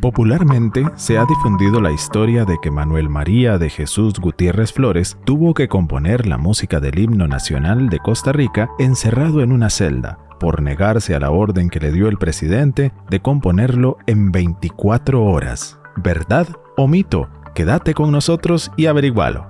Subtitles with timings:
[0.00, 5.52] Popularmente se ha difundido la historia de que Manuel María de Jesús Gutiérrez Flores tuvo
[5.52, 10.62] que componer la música del himno nacional de Costa Rica encerrado en una celda por
[10.62, 15.78] negarse a la orden que le dio el presidente de componerlo en 24 horas.
[15.96, 17.28] ¿Verdad o mito?
[17.54, 19.49] Quédate con nosotros y averigualo.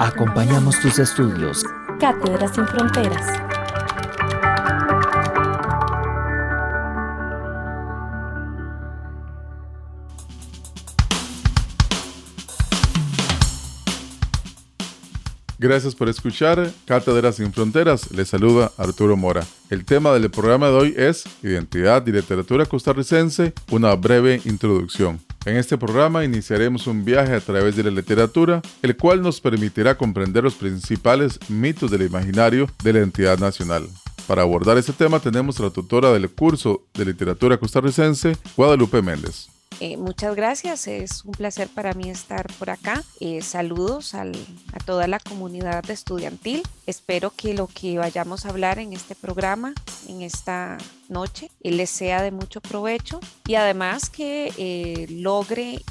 [0.00, 1.64] Acompañamos tus estudios.
[1.98, 3.37] Cátedras sin fronteras.
[15.60, 18.12] Gracias por escuchar Cátedras sin Fronteras.
[18.12, 19.44] Les saluda Arturo Mora.
[19.70, 25.18] El tema del programa de hoy es Identidad y Literatura Costarricense, una breve introducción.
[25.46, 29.96] En este programa iniciaremos un viaje a través de la literatura, el cual nos permitirá
[29.96, 33.88] comprender los principales mitos del imaginario de la entidad nacional.
[34.28, 39.48] Para abordar este tema tenemos a la tutora del curso de literatura costarricense, Guadalupe Méndez.
[39.80, 43.04] Eh, muchas gracias, es un placer para mí estar por acá.
[43.20, 44.24] Eh, saludos a
[44.84, 46.62] toda la comunidad estudiantil.
[46.86, 49.74] Espero que lo que vayamos a hablar en este programa,
[50.08, 55.82] en esta noche, eh, les sea de mucho provecho y además que logre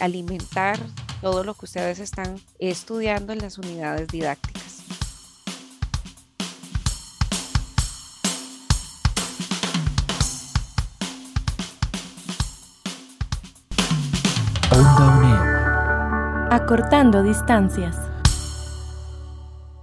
[0.00, 0.78] alimentar
[1.20, 4.77] todo lo que ustedes están estudiando en las unidades didácticas.
[16.60, 17.96] Acortando distancias.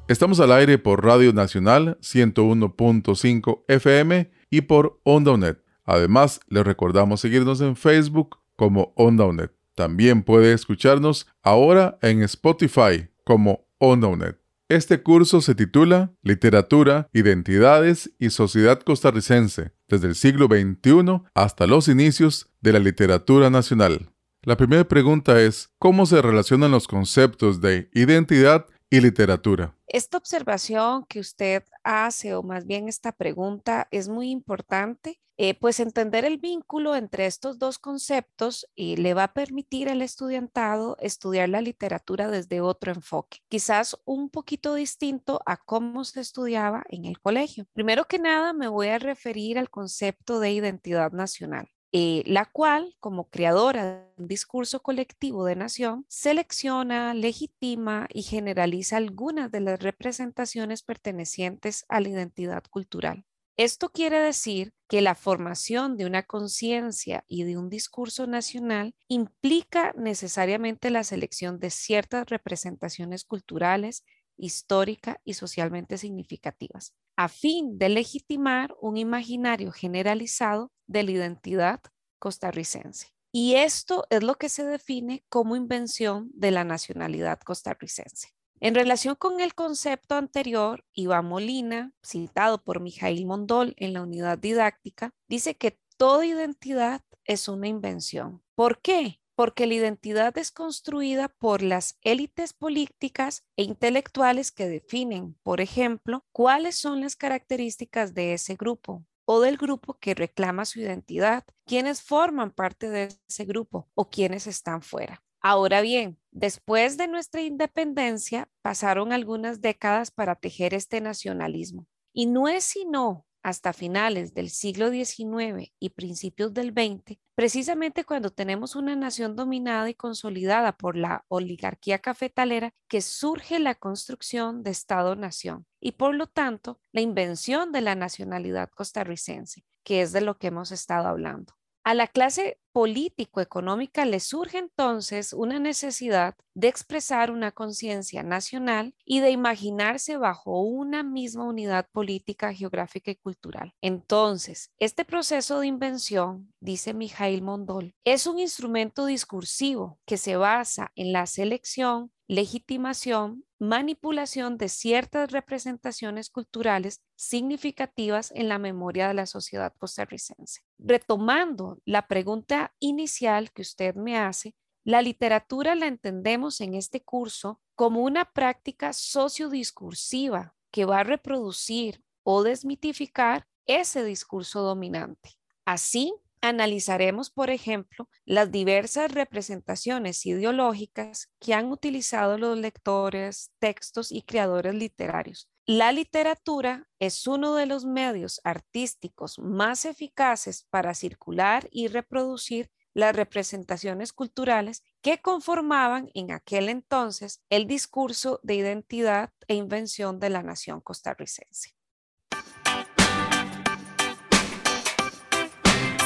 [0.09, 7.61] Estamos al aire por Radio Nacional 101.5 FM y por Onda Además, les recordamos seguirnos
[7.61, 9.25] en Facebook como Onda
[9.73, 14.37] También puede escucharnos ahora en Spotify como Onda
[14.67, 21.87] Este curso se titula Literatura, Identidades y Sociedad Costarricense, desde el siglo XXI hasta los
[21.87, 24.09] inicios de la literatura nacional.
[24.45, 29.75] La primera pregunta es, ¿cómo se relacionan los conceptos de identidad y literatura?
[29.87, 35.79] Esta observación que usted hace, o más bien esta pregunta, es muy importante, eh, pues
[35.79, 41.49] entender el vínculo entre estos dos conceptos y le va a permitir al estudiantado estudiar
[41.49, 47.19] la literatura desde otro enfoque, quizás un poquito distinto a cómo se estudiaba en el
[47.19, 47.65] colegio.
[47.73, 51.67] Primero que nada, me voy a referir al concepto de identidad nacional.
[51.97, 58.97] Eh, la cual, como creadora de un discurso colectivo de nación, selecciona, legitima y generaliza
[58.97, 63.23] algunas de las representaciones pertenecientes a la identidad cultural.
[63.55, 69.93] Esto quiere decir que la formación de una conciencia y de un discurso nacional implica
[69.95, 74.03] necesariamente la selección de ciertas representaciones culturales,
[74.35, 81.81] históricas y socialmente significativas a fin de legitimar un imaginario generalizado de la identidad
[82.19, 83.09] costarricense.
[83.31, 88.29] Y esto es lo que se define como invención de la nacionalidad costarricense.
[88.61, 94.37] En relación con el concepto anterior, Iván Molina, citado por Mijail Mondol en la unidad
[94.37, 98.41] didáctica, dice que toda identidad es una invención.
[98.55, 99.19] ¿Por qué?
[99.35, 106.25] Porque la identidad es construida por las élites políticas e intelectuales que definen, por ejemplo,
[106.31, 112.01] cuáles son las características de ese grupo o del grupo que reclama su identidad, quiénes
[112.01, 115.23] forman parte de ese grupo o quiénes están fuera.
[115.41, 121.85] Ahora bien, después de nuestra independencia pasaron algunas décadas para tejer este nacionalismo.
[122.13, 128.31] Y no es sino hasta finales del siglo XIX y principios del XX, precisamente cuando
[128.31, 134.71] tenemos una nación dominada y consolidada por la oligarquía cafetalera, que surge la construcción de
[134.71, 140.39] Estado-nación y por lo tanto la invención de la nacionalidad costarricense, que es de lo
[140.39, 141.53] que hemos estado hablando.
[141.87, 149.19] A la clase político-económica le surge entonces una necesidad de expresar una conciencia nacional y
[149.19, 153.75] de imaginarse bajo una misma unidad política, geográfica y cultural.
[153.81, 160.91] Entonces, este proceso de invención, dice Mijail Mondol, es un instrumento discursivo que se basa
[160.95, 169.25] en la selección, legitimación, manipulación de ciertas representaciones culturales significativas en la memoria de la
[169.25, 170.61] sociedad costarricense.
[170.77, 177.59] Retomando la pregunta inicial que usted me hace, la literatura la entendemos en este curso
[177.75, 185.37] como una práctica sociodiscursiva que va a reproducir o desmitificar ese discurso dominante.
[185.65, 186.13] Así,
[186.47, 194.73] analizaremos, por ejemplo, las diversas representaciones ideológicas que han utilizado los lectores, textos y creadores
[194.75, 195.49] literarios.
[195.67, 203.15] La literatura es uno de los medios artísticos más eficaces para circular y reproducir las
[203.15, 210.43] representaciones culturales que conformaban en aquel entonces el discurso de identidad e invención de la
[210.43, 211.74] nación costarricense.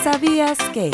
[0.03, 0.91] ¿Sabías que?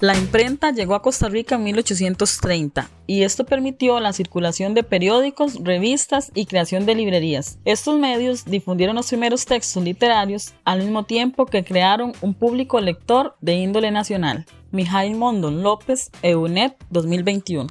[0.00, 5.62] La imprenta llegó a Costa Rica en 1830 y esto permitió la circulación de periódicos,
[5.62, 7.58] revistas y creación de librerías.
[7.66, 13.36] Estos medios difundieron los primeros textos literarios al mismo tiempo que crearon un público lector
[13.42, 14.46] de índole nacional.
[14.70, 17.68] Mijail Mondon López, EUNET 2021.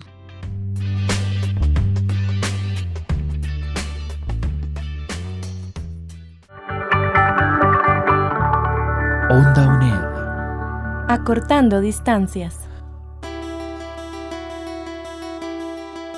[9.39, 11.07] Onda UNED.
[11.07, 12.57] Acortando distancias.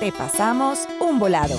[0.00, 1.54] Te pasamos un volado.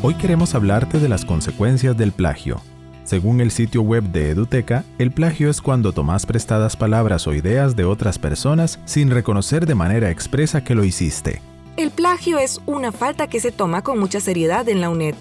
[0.00, 2.62] Hoy queremos hablarte de las consecuencias del plagio.
[3.04, 7.76] Según el sitio web de Eduteca, el plagio es cuando tomas prestadas palabras o ideas
[7.76, 11.42] de otras personas sin reconocer de manera expresa que lo hiciste.
[11.76, 15.14] El plagio es una falta que se toma con mucha seriedad en la UNED,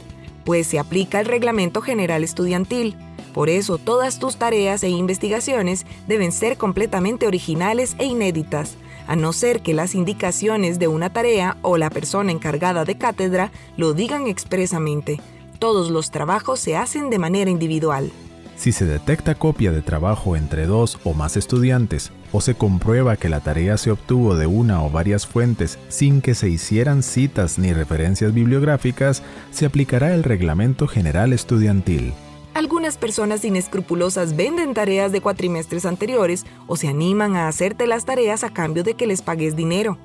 [0.46, 2.96] pues se aplica el Reglamento General Estudiantil
[3.30, 8.76] por eso todas tus tareas e investigaciones deben ser completamente originales e inéditas,
[9.08, 13.52] a no ser que las indicaciones de una tarea o la persona encargada de cátedra
[13.78, 15.20] lo digan expresamente.
[15.58, 18.12] Todos los trabajos se hacen de manera individual.
[18.56, 23.30] Si se detecta copia de trabajo entre dos o más estudiantes o se comprueba que
[23.30, 27.74] la tarea se obtuvo de una o varias fuentes sin que se hicieran citas ni
[27.74, 32.14] referencias bibliográficas, se aplicará el Reglamento General Estudiantil.
[32.60, 38.44] Algunas personas inescrupulosas venden tareas de cuatrimestres anteriores o se animan a hacerte las tareas
[38.44, 39.98] a cambio de que les pagues dinero.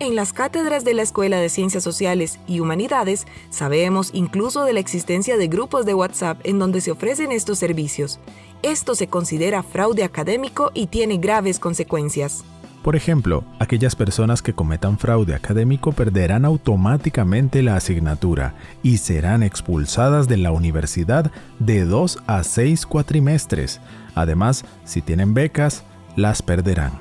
[0.00, 4.80] En las cátedras de la Escuela de Ciencias Sociales y Humanidades sabemos incluso de la
[4.80, 8.18] existencia de grupos de WhatsApp en donde se ofrecen estos servicios.
[8.62, 12.42] Esto se considera fraude académico y tiene graves consecuencias.
[12.86, 20.28] Por ejemplo, aquellas personas que cometan fraude académico perderán automáticamente la asignatura y serán expulsadas
[20.28, 23.80] de la universidad de dos a seis cuatrimestres.
[24.14, 25.82] Además, si tienen becas,
[26.14, 26.92] las perderán.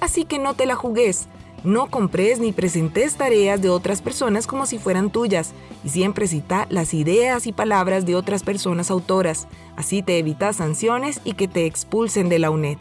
[0.00, 1.28] Así que no te la jugues.
[1.62, 5.52] No compres ni presentes tareas de otras personas como si fueran tuyas
[5.84, 9.46] y siempre cita las ideas y palabras de otras personas autoras.
[9.76, 12.78] Así te evitas sanciones y que te expulsen de la UNED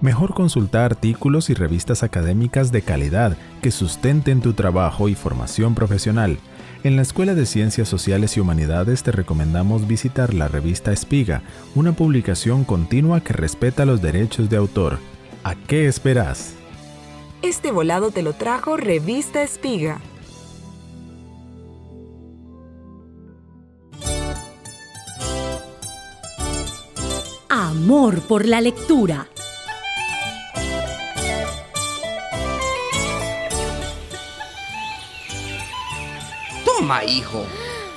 [0.00, 6.38] mejor consulta artículos y revistas académicas de calidad que sustenten tu trabajo y formación profesional.
[6.82, 11.42] En la Escuela de Ciencias Sociales y Humanidades te recomendamos visitar la revista Espiga,
[11.74, 14.98] una publicación continua que respeta los derechos de autor.
[15.44, 16.54] ¿A qué esperas?
[17.40, 20.00] Este volado te lo trajo Revista Espiga.
[27.48, 29.28] Amor por la lectura
[36.84, 37.46] Toma, hijo.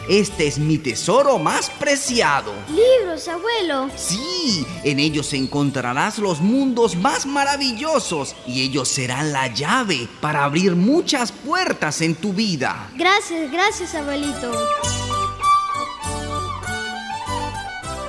[0.08, 2.54] Este es mi tesoro más preciado.
[2.70, 3.90] Libros, abuelo.
[3.98, 10.78] Sí, en ellos encontrarás los mundos más maravillosos y ellos serán la llave para abrir
[10.78, 12.90] muchas puertas en tu vida.
[12.96, 14.54] Gracias, gracias, abuelito.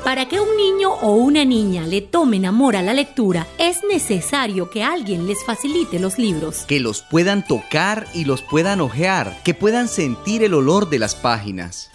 [0.09, 4.71] Para que un niño o una niña le tomen amor a la lectura, es necesario
[4.71, 6.65] que alguien les facilite los libros.
[6.67, 11.15] Que los puedan tocar y los puedan ojear, que puedan sentir el olor de las
[11.15, 11.91] páginas.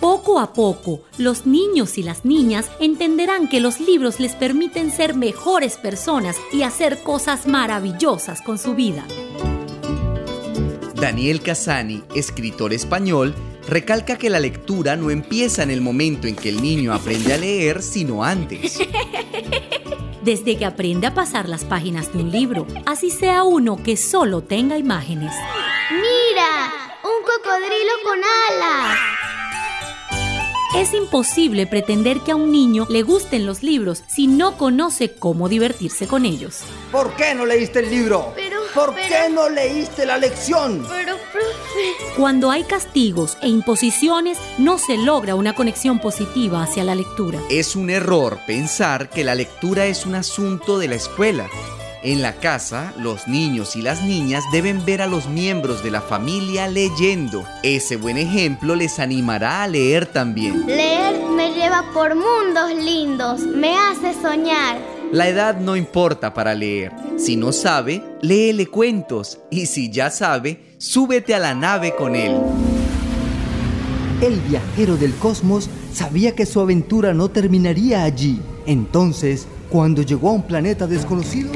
[0.00, 5.14] Poco a poco, los niños y las niñas entenderán que los libros les permiten ser
[5.14, 9.06] mejores personas y hacer cosas maravillosas con su vida.
[10.96, 13.36] Daniel Casani, escritor español,
[13.68, 17.38] recalca que la lectura no empieza en el momento en que el niño aprende a
[17.38, 18.78] leer, sino antes.
[20.22, 24.42] Desde que aprende a pasar las páginas de un libro, así sea uno que solo
[24.42, 25.32] tenga imágenes.
[25.90, 26.72] ¡Mira!
[27.04, 28.98] ¡Un cocodrilo con alas!
[30.76, 35.48] Es imposible pretender que a un niño le gusten los libros si no conoce cómo
[35.48, 36.58] divertirse con ellos.
[36.92, 38.32] ¿Por qué no leíste el libro?
[38.34, 40.84] Pero, ¿Por pero- qué no leíste la lección?
[40.88, 41.16] Pero.
[42.16, 47.40] Cuando hay castigos e imposiciones, no se logra una conexión positiva hacia la lectura.
[47.50, 51.48] Es un error pensar que la lectura es un asunto de la escuela.
[52.02, 56.00] En la casa, los niños y las niñas deben ver a los miembros de la
[56.00, 57.44] familia leyendo.
[57.62, 60.66] Ese buen ejemplo les animará a leer también.
[60.66, 64.95] Leer me lleva por mundos lindos, me hace soñar.
[65.12, 66.92] La edad no importa para leer.
[67.16, 69.38] Si no sabe, léele cuentos.
[69.50, 72.36] Y si ya sabe, súbete a la nave con él.
[74.20, 78.40] El viajero del cosmos sabía que su aventura no terminaría allí.
[78.66, 81.52] Entonces, cuando llegó a un planeta desconocido,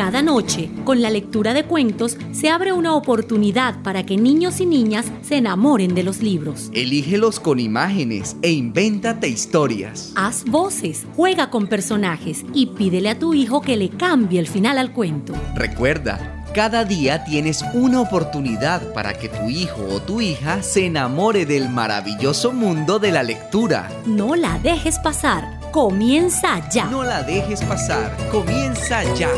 [0.00, 4.64] Cada noche, con la lectura de cuentos, se abre una oportunidad para que niños y
[4.64, 6.70] niñas se enamoren de los libros.
[6.72, 10.14] Elígelos con imágenes e invéntate historias.
[10.16, 14.78] Haz voces, juega con personajes y pídele a tu hijo que le cambie el final
[14.78, 15.34] al cuento.
[15.54, 21.44] Recuerda, cada día tienes una oportunidad para que tu hijo o tu hija se enamore
[21.44, 23.90] del maravilloso mundo de la lectura.
[24.06, 25.60] No la dejes pasar.
[25.72, 26.86] Comienza ya.
[26.86, 28.16] No la dejes pasar.
[28.32, 29.28] Comienza ya.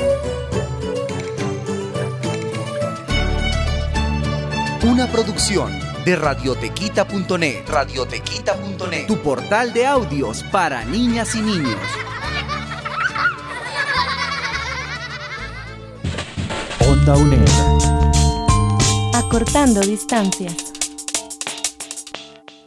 [4.85, 5.71] Una producción
[6.05, 7.69] de radiotequita.net.
[7.69, 9.07] Radiotequita.net.
[9.07, 11.77] Tu portal de audios para niñas y niños.
[16.91, 17.49] Onda UNED.
[19.15, 20.73] Acortando distancias.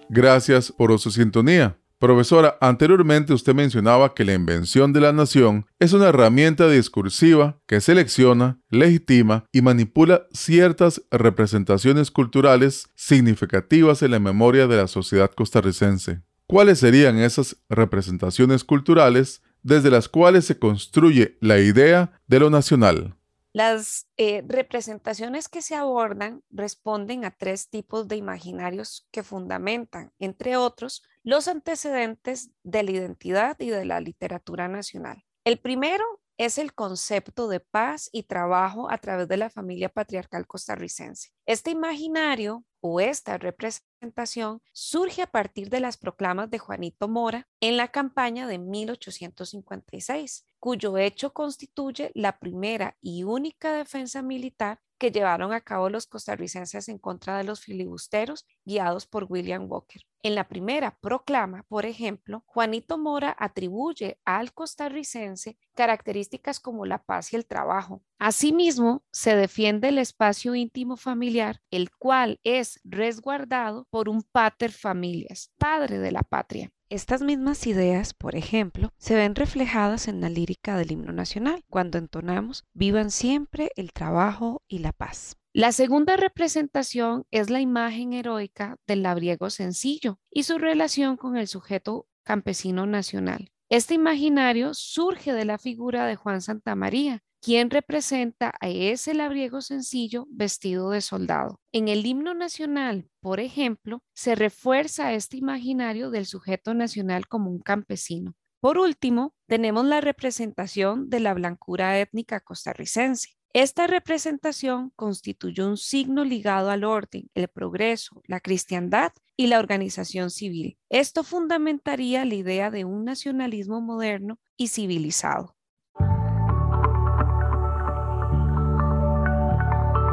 [0.08, 1.78] Gracias por su sintonía.
[1.98, 7.80] Profesora, anteriormente usted mencionaba que la invención de la nación es una herramienta discursiva que
[7.80, 16.22] selecciona, legitima y manipula ciertas representaciones culturales significativas en la memoria de la sociedad costarricense.
[16.48, 23.16] ¿Cuáles serían esas representaciones culturales desde las cuales se construye la idea de lo nacional?
[23.54, 30.58] Las eh, representaciones que se abordan responden a tres tipos de imaginarios que fundamentan, entre
[30.58, 35.24] otros, los antecedentes de la identidad y de la literatura nacional.
[35.44, 36.06] El primero
[36.38, 41.30] es el concepto de paz y trabajo a través de la familia patriarcal costarricense.
[41.48, 47.76] Este imaginario o esta representación surge a partir de las proclamas de Juanito Mora en
[47.78, 55.54] la campaña de 1856, cuyo hecho constituye la primera y única defensa militar que llevaron
[55.54, 60.02] a cabo los costarricenses en contra de los filibusteros guiados por William Walker.
[60.24, 67.32] En la primera proclama, por ejemplo, Juanito Mora atribuye al costarricense características como la paz
[67.32, 68.02] y el trabajo.
[68.18, 75.52] Asimismo, se defiende el espacio íntimo familiar, el cual es resguardado por un pater familias,
[75.58, 76.72] padre de la patria.
[76.90, 81.98] Estas mismas ideas, por ejemplo, se ven reflejadas en la lírica del himno nacional, cuando
[81.98, 85.36] entonamos Vivan siempre el trabajo y la paz.
[85.52, 91.48] La segunda representación es la imagen heroica del labriego sencillo y su relación con el
[91.48, 93.50] sujeto campesino nacional.
[93.70, 100.26] Este imaginario surge de la figura de Juan Santamaría, quien representa a ese labriego sencillo
[100.32, 101.62] vestido de soldado.
[101.72, 107.60] En el himno nacional, por ejemplo, se refuerza este imaginario del sujeto nacional como un
[107.60, 108.34] campesino.
[108.62, 113.36] Por último, tenemos la representación de la blancura étnica costarricense.
[113.54, 120.32] Esta representación constituyó un signo ligado al orden, el progreso, la cristiandad y la organización
[120.32, 120.80] civil.
[120.90, 125.55] Esto fundamentaría la idea de un nacionalismo moderno y civilizado.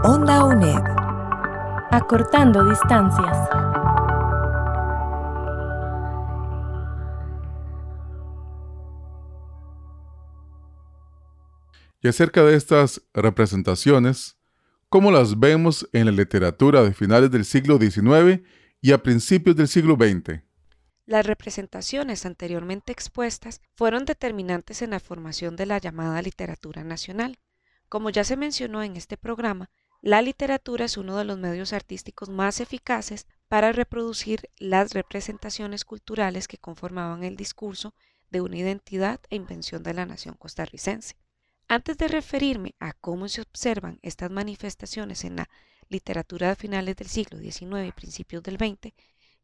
[0.05, 0.83] Onda UNED.
[1.93, 3.49] Acortando distancias.
[12.01, 14.41] Y acerca de estas representaciones,
[14.89, 18.43] ¿cómo las vemos en la literatura de finales del siglo XIX
[18.81, 20.43] y a principios del siglo XX?
[21.07, 27.39] Las representaciones anteriormente expuestas fueron determinantes en la formación de la llamada literatura nacional.
[27.89, 29.71] Como ya se mencionó en este programa,
[30.03, 36.49] la literatura es uno de los medios artísticos más eficaces para reproducir las representaciones culturales
[36.49, 37.95] que conformaban el discurso
[38.29, 41.15] de una identidad e invención de la nación costarricense.
[41.69, 45.49] Antes de referirme a cómo se observan estas manifestaciones en la
[45.89, 48.93] literatura de finales del siglo XIX y principios del XX,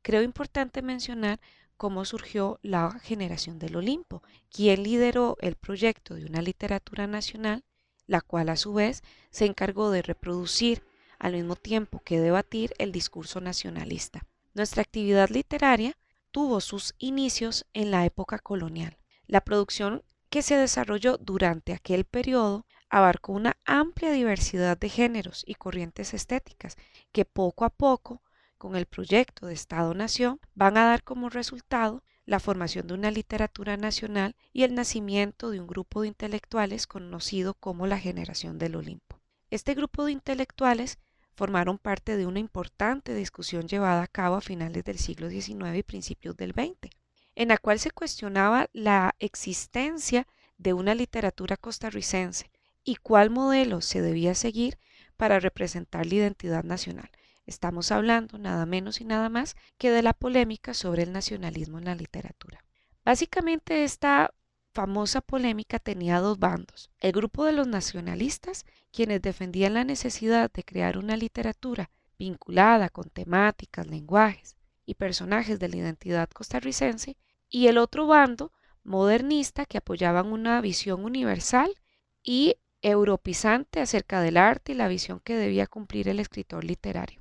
[0.02, 1.38] creo importante mencionar
[1.76, 7.64] cómo surgió la generación del Olimpo, quien lideró el proyecto de una literatura nacional,
[8.08, 10.82] la cual a su vez se encargó de reproducir
[11.20, 14.26] al mismo tiempo que debatir el discurso nacionalista.
[14.54, 15.96] Nuestra actividad literaria
[16.32, 18.98] tuvo sus inicios en la época colonial.
[19.26, 25.54] La producción que se desarrolló durante aquel periodo abarcó una amplia diversidad de géneros y
[25.54, 26.76] corrientes estéticas
[27.12, 28.22] que poco a poco,
[28.56, 33.78] con el proyecto de Estado-Nación, van a dar como resultado la formación de una literatura
[33.78, 39.18] nacional y el nacimiento de un grupo de intelectuales conocido como la generación del Olimpo.
[39.50, 40.98] Este grupo de intelectuales
[41.34, 45.82] formaron parte de una importante discusión llevada a cabo a finales del siglo XIX y
[45.82, 46.90] principios del XX,
[47.34, 50.26] en la cual se cuestionaba la existencia
[50.58, 52.50] de una literatura costarricense
[52.84, 54.76] y cuál modelo se debía seguir
[55.16, 57.10] para representar la identidad nacional.
[57.48, 61.86] Estamos hablando nada menos y nada más que de la polémica sobre el nacionalismo en
[61.86, 62.62] la literatura.
[63.06, 64.34] Básicamente esta
[64.74, 66.90] famosa polémica tenía dos bandos.
[67.00, 71.88] El grupo de los nacionalistas, quienes defendían la necesidad de crear una literatura
[72.18, 77.16] vinculada con temáticas, lenguajes y personajes de la identidad costarricense,
[77.48, 78.52] y el otro bando
[78.84, 81.74] modernista que apoyaban una visión universal
[82.22, 87.17] y europizante acerca del arte y la visión que debía cumplir el escritor literario.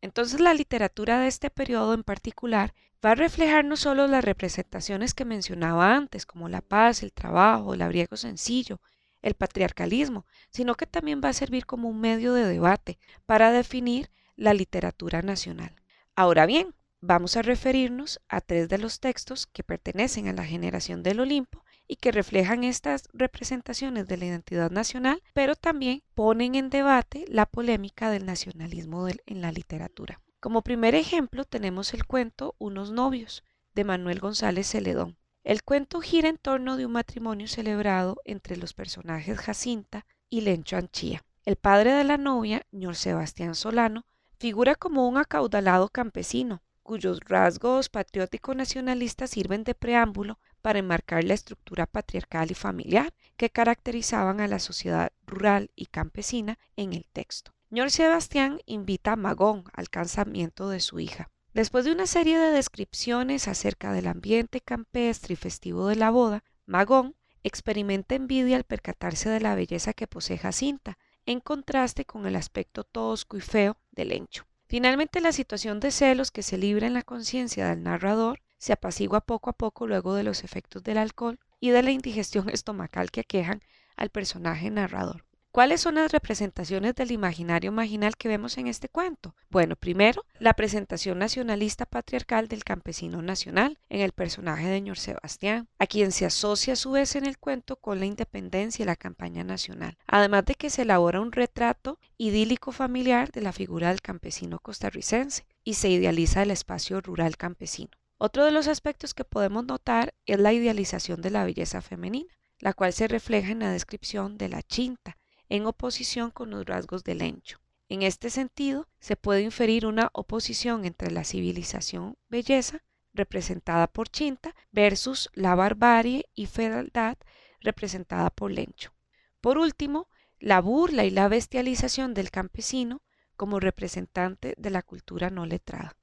[0.00, 2.74] Entonces la literatura de este periodo en particular
[3.04, 7.74] va a reflejar no solo las representaciones que mencionaba antes, como la paz, el trabajo,
[7.74, 8.80] el abriego sencillo,
[9.22, 14.10] el patriarcalismo, sino que también va a servir como un medio de debate para definir
[14.36, 15.74] la literatura nacional.
[16.14, 21.02] Ahora bien, vamos a referirnos a tres de los textos que pertenecen a la generación
[21.02, 26.70] del Olimpo y que reflejan estas representaciones de la identidad nacional, pero también ponen en
[26.70, 30.20] debate la polémica del nacionalismo en la literatura.
[30.38, 33.42] Como primer ejemplo tenemos el cuento Unos novios
[33.74, 35.16] de Manuel González Celedón.
[35.42, 40.76] El cuento gira en torno de un matrimonio celebrado entre los personajes Jacinta y Lencho
[40.76, 41.24] Anchía.
[41.44, 44.04] El padre de la novia, señor Sebastián Solano,
[44.38, 50.38] figura como un acaudalado campesino, cuyos rasgos patrióticos nacionalistas sirven de preámbulo
[50.68, 56.58] para enmarcar la estructura patriarcal y familiar que caracterizaban a la sociedad rural y campesina
[56.76, 57.54] en el texto.
[57.70, 61.30] Señor Sebastián invita a Magón al casamiento de su hija.
[61.54, 66.44] Después de una serie de descripciones acerca del ambiente campestre y festivo de la boda,
[66.66, 72.36] Magón experimenta envidia al percatarse de la belleza que posee Jacinta, en contraste con el
[72.36, 74.44] aspecto tosco y feo del Lencho.
[74.66, 79.22] Finalmente, la situación de celos que se libra en la conciencia del narrador se apacigua
[79.22, 83.20] poco a poco luego de los efectos del alcohol y de la indigestión estomacal que
[83.20, 83.62] aquejan
[83.96, 85.24] al personaje narrador.
[85.50, 89.34] ¿Cuáles son las representaciones del imaginario marginal que vemos en este cuento?
[89.48, 95.66] Bueno, primero, la presentación nacionalista patriarcal del campesino nacional en el personaje de señor Sebastián,
[95.78, 98.94] a quien se asocia a su vez en el cuento con la independencia y la
[98.94, 104.02] campaña nacional, además de que se elabora un retrato idílico familiar de la figura del
[104.02, 107.90] campesino costarricense y se idealiza el espacio rural campesino.
[108.18, 112.72] Otro de los aspectos que podemos notar es la idealización de la belleza femenina, la
[112.72, 115.16] cual se refleja en la descripción de la chinta,
[115.48, 117.60] en oposición con los rasgos del encho.
[117.88, 122.82] En este sentido, se puede inferir una oposición entre la civilización belleza,
[123.14, 127.16] representada por Chinta, versus la barbarie y fealdad,
[127.60, 128.92] representada por Lencho.
[129.40, 133.02] Por último, la burla y la bestialización del campesino
[133.36, 135.97] como representante de la cultura no letrada.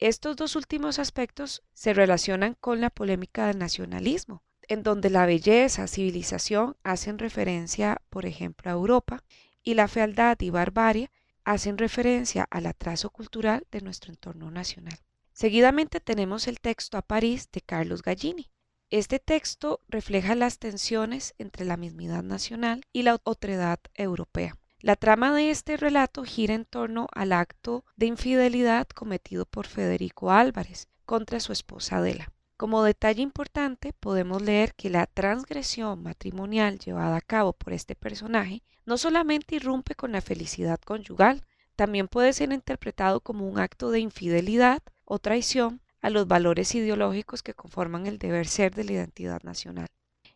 [0.00, 5.86] Estos dos últimos aspectos se relacionan con la polémica del nacionalismo, en donde la belleza,
[5.86, 9.22] civilización hacen referencia, por ejemplo, a Europa
[9.62, 11.10] y la fealdad y barbarie
[11.44, 14.98] hacen referencia al atraso cultural de nuestro entorno nacional.
[15.34, 18.50] Seguidamente tenemos el texto a París de Carlos Gallini.
[18.88, 24.59] Este texto refleja las tensiones entre la mismidad nacional y la otredad europea.
[24.82, 30.30] La trama de este relato gira en torno al acto de infidelidad cometido por Federico
[30.30, 32.32] Álvarez contra su esposa Adela.
[32.56, 38.62] Como detalle importante, podemos leer que la transgresión matrimonial llevada a cabo por este personaje
[38.86, 41.44] no solamente irrumpe con la felicidad conyugal,
[41.76, 47.42] también puede ser interpretado como un acto de infidelidad o traición a los valores ideológicos
[47.42, 49.88] que conforman el deber ser de la identidad nacional.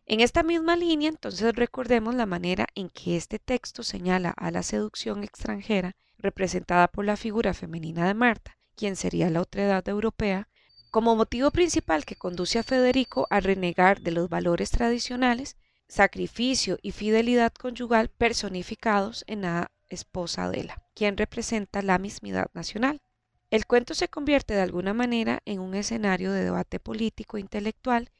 [0.07, 4.61] En esta misma línea, entonces recordemos la manera en que este texto señala a la
[4.61, 10.47] seducción extranjera representada por la figura femenina de Marta, quien sería la otredad europea,
[10.91, 16.91] como motivo principal que conduce a Federico a renegar de los valores tradicionales, sacrificio y
[16.91, 23.01] fidelidad conyugal personificados en la esposa Adela, quien representa la mismidad nacional.
[23.49, 28.11] El cuento se convierte de alguna manera en un escenario de debate político e intelectual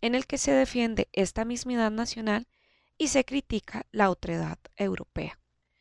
[0.00, 2.46] en el que se defiende esta mismidad nacional
[2.98, 5.38] y se critica la otredad europea.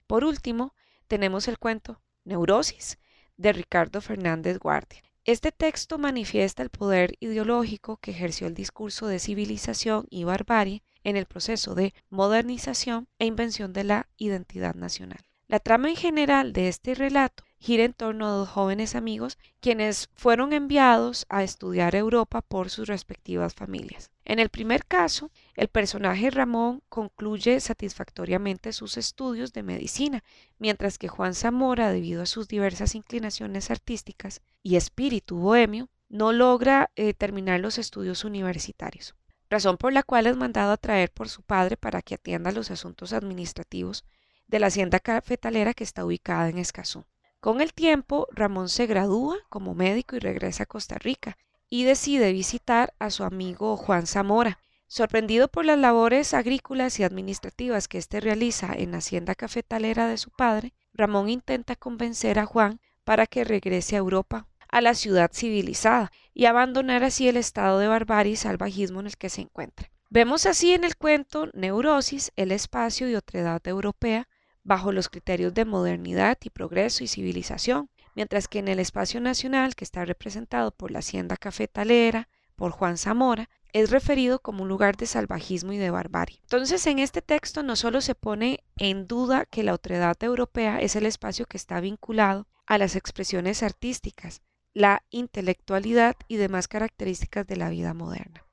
[0.08, 0.74] Por último,
[1.08, 3.00] tenemos el cuento Neurosis
[3.38, 5.02] de Ricardo Fernández Guardia.
[5.26, 11.16] Este texto manifiesta el poder ideológico que ejerció el discurso de civilización y barbarie en
[11.16, 15.20] el proceso de modernización e invención de la identidad nacional.
[15.48, 20.10] La trama en general de este relato gira en torno a dos jóvenes amigos quienes
[20.16, 24.12] fueron enviados a estudiar Europa por sus respectivas familias.
[24.24, 30.24] En el primer caso, el personaje Ramón concluye satisfactoriamente sus estudios de medicina,
[30.58, 36.92] mientras que Juan Zamora, debido a sus diversas inclinaciones artísticas y espíritu bohemio, no logra
[36.96, 39.16] eh, terminar los estudios universitarios,
[39.50, 42.72] razón por la cual es mandado a traer por su padre para que atienda los
[42.72, 44.06] asuntos administrativos
[44.48, 47.06] de la hacienda cafetalera que está ubicada en Escazú.
[47.40, 51.38] Con el tiempo, Ramón se gradúa como médico y regresa a Costa Rica
[51.70, 54.60] y decide visitar a su amigo Juan Zamora.
[54.88, 60.18] Sorprendido por las labores agrícolas y administrativas que éste realiza en la hacienda cafetalera de
[60.18, 65.32] su padre, Ramón intenta convencer a Juan para que regrese a Europa, a la ciudad
[65.34, 69.90] civilizada, y abandonar así el estado de barbarie y salvajismo en el que se encuentra.
[70.10, 74.28] Vemos así en el cuento Neurosis el espacio y otredad europea
[74.70, 79.74] bajo los criterios de modernidad y progreso y civilización, mientras que en el espacio nacional,
[79.74, 84.96] que está representado por la hacienda cafetalera, por Juan Zamora, es referido como un lugar
[84.96, 86.38] de salvajismo y de barbarie.
[86.44, 90.96] Entonces, en este texto no solo se pone en duda que la otredad europea es
[90.96, 94.44] el espacio que está vinculado a las expresiones artísticas,
[94.76, 98.46] la intelectualidad y demás características de la vida moderna.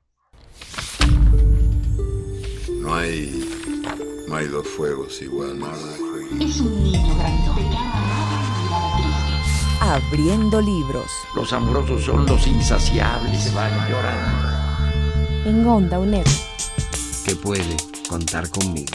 [2.81, 5.59] No hay, no hay dos fuegos igual.
[6.29, 7.15] Es un niño
[9.79, 11.09] Abriendo libros.
[11.33, 15.49] Los amorosos son los insaciables, se van llorando.
[15.49, 16.25] En Onda UNED.
[17.25, 17.77] Que puede
[18.09, 18.91] contar conmigo.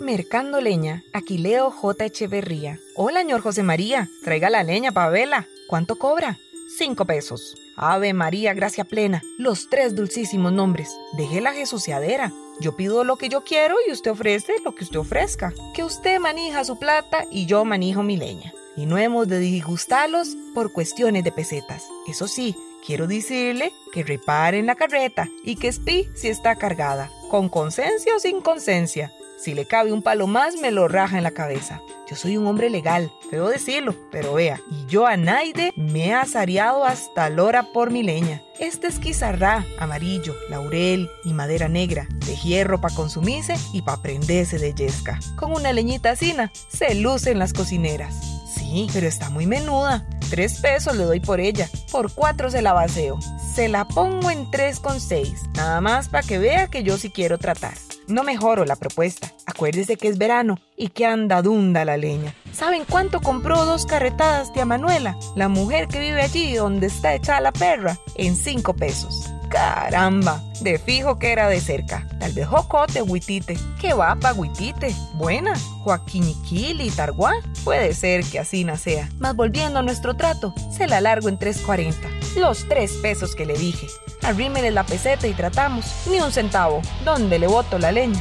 [0.00, 2.04] Mercando leña, Aquileo J.
[2.04, 2.78] Echeverría.
[2.94, 5.48] Hola, señor José María, traiga la leña para vela.
[5.66, 6.38] ¿Cuánto cobra?
[6.76, 7.56] Cinco pesos.
[7.76, 9.22] Ave María, gracia plena.
[9.38, 10.96] Los tres dulcísimos nombres.
[11.16, 12.32] Deje la jesuciadera.
[12.60, 15.52] Yo pido lo que yo quiero y usted ofrece lo que usted ofrezca.
[15.74, 18.52] Que usted manija su plata y yo manijo mi leña.
[18.76, 21.88] Y no hemos de disgustarlos por cuestiones de pesetas.
[22.06, 27.48] Eso sí, quiero decirle que reparen la carreta y que espí si está cargada, con
[27.48, 29.12] concencia o sin concencia.
[29.38, 31.80] Si le cabe un palo más, me lo raja en la cabeza.
[32.06, 36.12] Yo soy un hombre legal, debo decirlo, pero vea, y yo a Naide me he
[36.12, 38.42] asareado hasta lora por mi leña.
[38.58, 44.58] Este es quizarrá, amarillo, laurel y madera negra, de hierro para consumirse y para prenderse
[44.58, 45.18] de yesca.
[45.36, 48.14] Con una leñita asina se lucen las cocineras.
[48.54, 50.06] Sí, pero está muy menuda.
[50.28, 51.68] Tres pesos le doy por ella.
[51.90, 53.18] Por cuatro se la vaceo.
[53.54, 55.42] Se la pongo en tres con seis.
[55.54, 57.74] Nada más para que vea que yo sí quiero tratar.
[58.08, 59.32] No mejoro la propuesta.
[59.46, 62.34] Acuérdese que es verano y que anda dunda la leña.
[62.52, 67.40] ¿Saben cuánto compró dos carretadas tía Manuela, la mujer que vive allí donde está echada
[67.40, 67.98] la perra?
[68.16, 69.32] En cinco pesos.
[69.50, 72.08] Caramba, de fijo que era de cerca.
[72.18, 73.56] Tal vez Jocote, Huitite.
[73.80, 74.94] ¿Qué va pa' Huitite?
[75.14, 75.54] Buena.
[75.84, 77.34] Joaquiniquili Targuá.
[77.62, 79.08] Puede ser que así no sea.
[79.18, 81.94] Mas volviendo a nuestro trato, se la largo en 3.40.
[82.36, 83.86] Los tres pesos que le dije.
[84.22, 85.86] Arrímele la peseta y tratamos.
[86.10, 86.82] Ni un centavo.
[87.04, 88.20] ¿Dónde le boto la leña?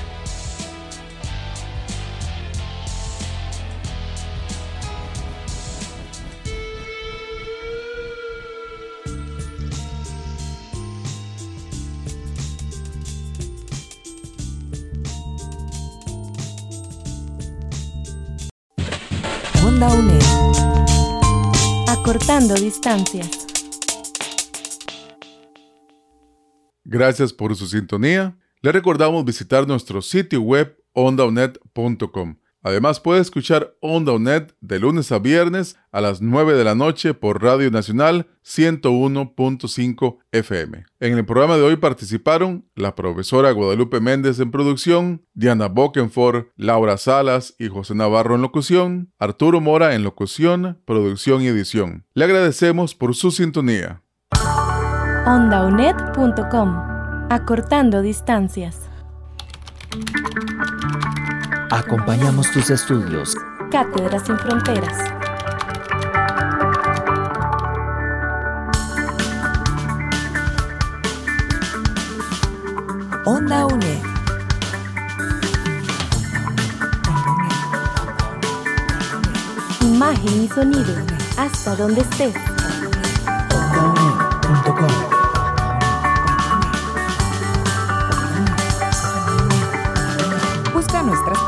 [19.73, 20.21] Onda UNED.
[21.89, 23.47] Acortando distancias.
[26.83, 28.37] Gracias por su sintonía.
[28.61, 32.35] Le recordamos visitar nuestro sitio web ondaunet.com.
[32.63, 37.13] Además puede escuchar Onda UNED de lunes a viernes a las 9 de la noche
[37.13, 40.85] por Radio Nacional 101.5 FM.
[41.01, 46.97] En el programa de hoy participaron la profesora Guadalupe Méndez en producción, Diana Bokenford, Laura
[46.97, 52.05] Salas y José Navarro en locución, Arturo Mora en locución, producción y edición.
[52.13, 54.01] Le agradecemos por su sintonía.
[55.25, 56.93] OndaUNED.com
[57.29, 58.89] Acortando distancias.
[61.73, 63.35] Acompañamos tus estudios.
[63.71, 64.95] Cátedras sin fronteras.
[73.25, 74.03] Onda UNED.
[79.81, 80.93] Imagen y sonido,
[81.37, 82.35] hasta donde estés.
[84.47, 85.12] Busca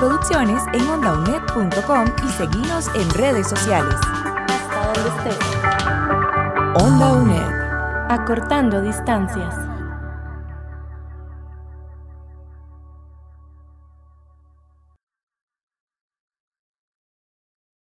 [0.07, 3.95] producciones en ondaunet.com y seguinos en redes sociales.
[3.95, 6.83] Hasta donde estés.
[6.83, 8.11] Onda UNED.
[8.11, 9.64] Acortando distancias.